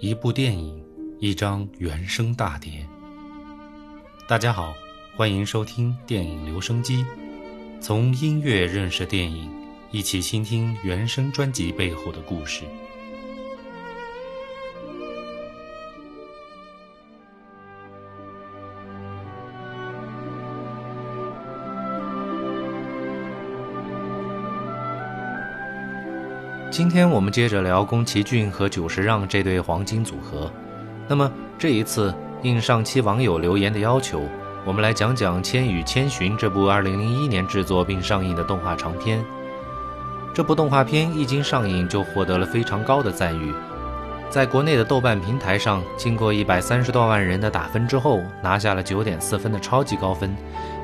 [0.00, 0.80] 一部电影，
[1.18, 2.86] 一张原声大碟。
[4.28, 4.72] 大家好，
[5.16, 7.04] 欢迎收听电影留声机，
[7.80, 9.50] 从音乐认识电影，
[9.90, 12.62] 一起倾听原声专辑背后的故事。
[26.78, 30.48] 今天我们接着聊宫崎骏和久石让这对黄金组合。
[31.08, 31.28] 那么
[31.58, 34.22] 这一次应上期网友留言的要求，
[34.64, 39.20] 我们来讲讲《千与千寻》这部2001年制作并上映的动画长片。
[40.32, 43.52] 这部动画片一经上映就获得了非常高的赞誉，
[44.30, 50.32] 在国内的豆瓣平台上，经过一百三十多万人的打分之后，拿下了九点四分的超级高分，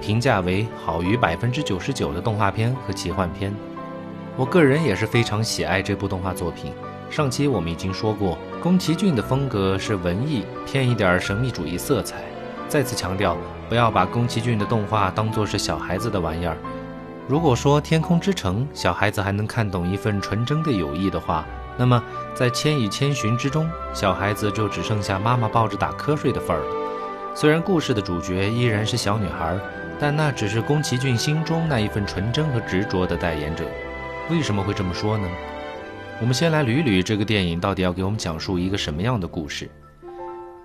[0.00, 3.54] 评价为好于百分之九十九的动画片和奇幻片。
[4.34, 6.72] 我个人也是非常喜爱这部动画作品。
[7.10, 12.22] 上期我们已经说过，宫崎骏的风格是文艺，偏一点神秘主义色彩。
[12.66, 13.36] 再次强调，
[13.68, 16.56] 不要把宫崎骏的动画当作是小孩子的玩意儿。
[17.28, 21.44] 如果说《天空之城》小孩子还能看懂一份纯真的友谊的话，
[21.76, 22.02] 那么
[22.34, 26.66] 在《千与千寻》之中，小孩子就只剩下妈妈抱着打瞌睡的份儿了。
[27.34, 29.58] 虽然故事的主角依然是小女孩，
[30.00, 33.66] 但那只是宫崎骏心中那一份纯真和执着的代言者。
[34.32, 35.28] 为什么会这么说呢？
[36.18, 39.70] 我们先来捋捋这个电影到底要给我们讲述一个什么样的故事。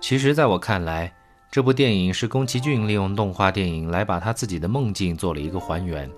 [0.00, 1.12] 其实，在我看来，
[1.50, 6.10] 这部电影是宫崎骏利用动画电影来把他自己的梦境做了一个还原。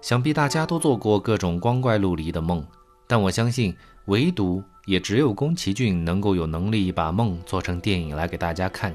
[0.00, 2.66] 想必大家都做过各种光怪陆离的梦，
[3.06, 3.72] 但我相信，
[4.06, 8.92] 唯独也只有宫崎骏能够有能力把梦做成电影来给大家看，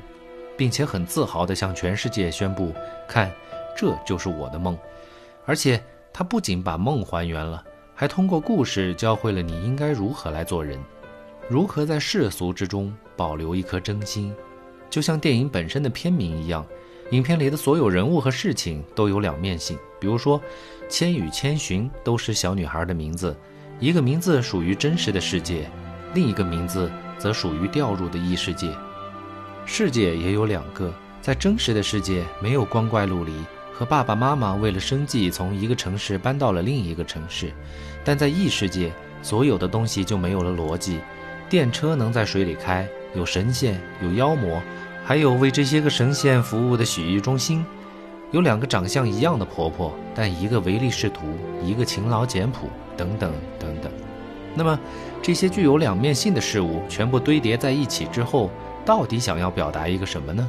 [0.57, 2.73] 并且很自豪地向全世界宣布：
[3.07, 3.31] 看，
[3.73, 4.77] 这就是我的梦。
[5.45, 7.63] 而且，他不仅把梦还原了。
[8.01, 10.79] 还通过故事教会了你应该如何来做人，
[11.47, 14.33] 如何在世俗之中保留一颗真心。
[14.89, 16.65] 就像电影本身的片名一样，
[17.11, 19.77] 影片里的所有人物和事情都有两面性。
[19.99, 20.41] 比如说，
[20.89, 23.37] 千与千寻都是小女孩的名字，
[23.79, 25.69] 一个名字属于真实的世界，
[26.15, 28.75] 另一个名字则属于掉入的异世界。
[29.63, 30.91] 世界也有两个，
[31.21, 33.31] 在真实的世界没有光怪陆离。
[33.81, 37.51] 和爸爸妈妈为了生计从一个城市搬到了另一个城市，
[38.05, 38.91] 但在异世界，
[39.23, 40.99] 所有的东西就没有了逻辑。
[41.49, 44.61] 电车能在水里开，有神仙，有妖魔，
[45.03, 47.65] 还有为这些个神仙服务的洗浴中心。
[48.29, 53.91] 有两个长相一样的婆婆，但一个唯利是图，一个勤劳简朴，等等等等。
[54.53, 54.79] 那么，
[55.23, 58.51] 这些具有两面性的事物全部堆叠在一起之后，
[58.85, 60.47] 到底想要表达一个什么呢？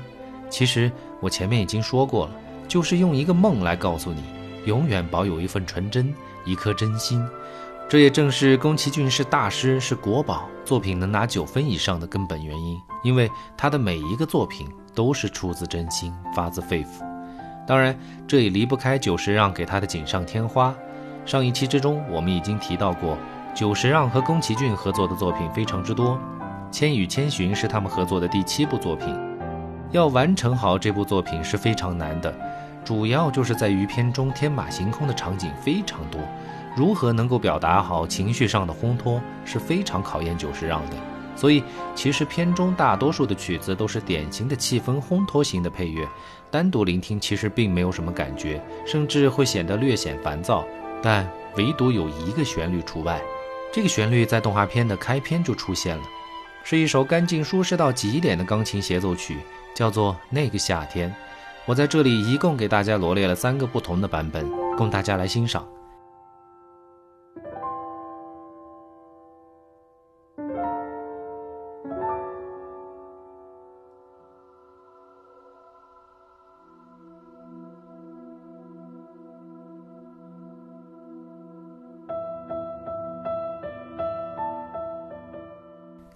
[0.51, 2.33] 其实我前面已经说过了。
[2.69, 4.23] 就是用一个梦来告诉你，
[4.67, 6.13] 永远保有一份纯真，
[6.45, 7.25] 一颗真心。
[7.89, 12.81] 这也正是宫崎骏是大师，是国宝，作品能拿九分以上的根本原因。
[13.03, 16.87] 因为他的每一个作品都是出自真心，发自肺腑。
[17.67, 17.95] 当然，
[18.27, 20.75] 这也离不开久石让给他的锦上添花。
[21.27, 23.19] 上一期之中，我们已经提到过，
[23.55, 26.17] 久石让和宫崎骏合作的作品非常之多，
[26.71, 29.15] 《千与千寻》是他们合作的第七部作品。
[29.91, 32.35] 要完成好这部作品是非常难的。
[32.85, 36.21] 主要就是在于片中天马行空的场景非常多，
[36.77, 40.97] 如何能够表达好情绪上的烘托是非常考验久石让的。
[41.35, 46.07] 所以，其实片中大多数的曲子都是典型的气氛烘托型的配乐，
[46.51, 50.65] 单独聆听其实并没有什么感觉，甚至会显得略显烦躁。
[51.03, 51.27] 但
[51.57, 53.21] 唯独有一个旋律除外，
[53.73, 56.03] 这个旋律在动画片的开篇就出现了，
[56.65, 59.39] 是一首干净舒适到极点的钢琴协奏曲，
[59.75, 61.09] 叫做《那个夏天》。
[61.65, 64.45] 我在这里一共给大家罗列了三个不同的版本，
[64.77, 65.67] 供大家来欣赏。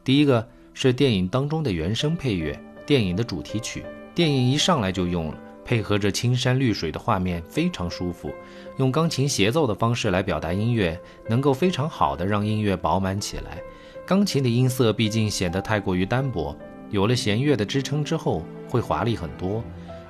[0.03, 3.85] 第一个是电影当中的原声配乐，电影的主题曲。
[4.17, 8.33] 电影一上来就用了，配合着青山绿水的画面，非常舒服。
[8.79, 10.99] 用钢琴协奏的方式来表达音乐，
[11.29, 13.61] 能够非常好的让音乐饱满起来。
[14.07, 16.57] 钢琴的音色毕竟显得太过于单薄，
[16.89, 19.63] 有了弦乐的支撑之后，会华丽很多，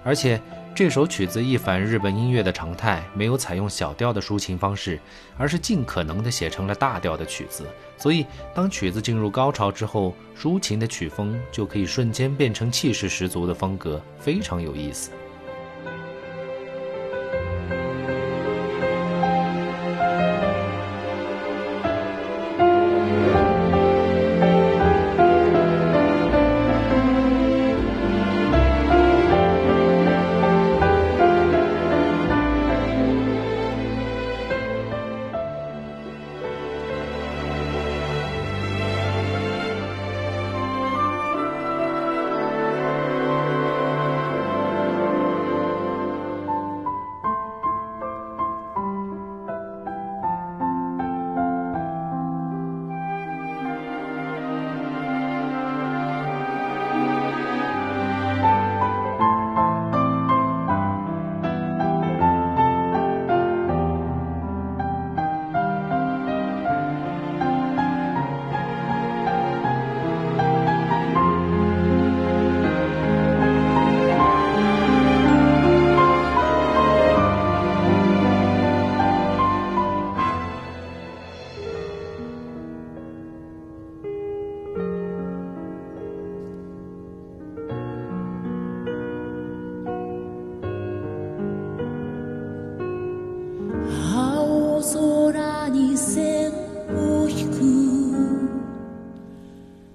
[0.04, 0.40] 而且。
[0.76, 5.00] 这首曲子一反日本音乐的常态，没有采用小调的抒情方式，
[5.38, 7.64] 而是尽可能的写成了大调的曲子。
[7.96, 15.10] 所以，当曲子进入高潮之后，抒情的曲风就可以瞬间变成气势十足的风格，非常有意思。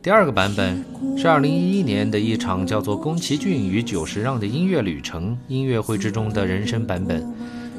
[0.04, 0.84] 第二个版本
[1.16, 7.24] 是2011年的一场叫做宫崎骏与久石让的音乐旅程音乐会之中的人声版本，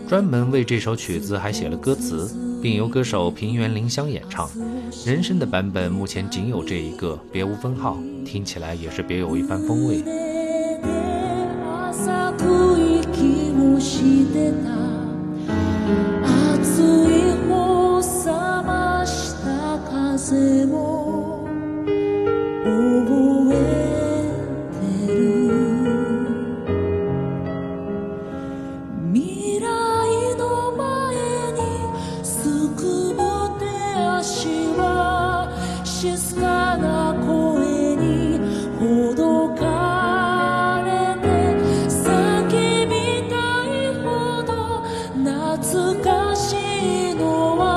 [0.06, 2.30] 专门为这首曲子还写了歌词，
[2.62, 4.48] 并由歌手平原绫香演唱。
[5.04, 10.04] 人声的版本目前仅有这一个，别无分号，听起来也是别有一番风味。
[45.24, 46.52] 懐かし
[47.12, 47.71] いのは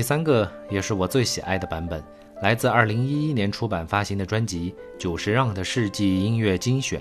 [0.00, 2.02] 第三个也是我最喜爱的版本，
[2.40, 6.98] 来自2011年出版发行的专辑《久石让的世纪音乐精选》，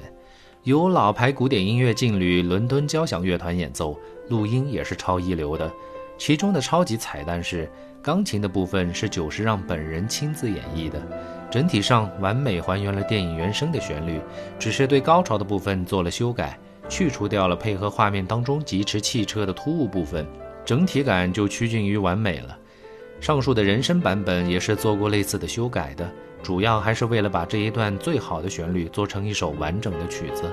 [0.64, 3.98] 由老牌古典音乐劲旅伦敦交响乐团演奏，
[4.28, 5.72] 录音也是超一流的。
[6.18, 7.72] 其中的超级彩蛋是，
[8.04, 11.02] 钢琴的部分是久石让本人亲自演绎的，
[11.50, 14.20] 整体上完美还原了电影原声的旋律，
[14.60, 16.60] 只是对高潮的部分做了修改，
[16.90, 20.28] 去除掉了配合画面当中疾驰汽车的突兀部分，
[20.66, 22.59] 整体感就趋近于完美了。
[23.22, 26.10] 上述的人声版本也是做过类似的修改的，
[26.42, 30.44] 主要还是为了把这一段最好的旋律做成一首完整的曲子。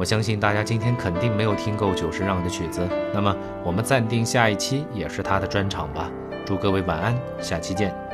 [0.00, 6.10] 我相信大家今天肯定没有听够久石让的曲子，那么我们暂定下一期也是他的专场吧。
[6.46, 8.09] 祝各位晚安，下期见。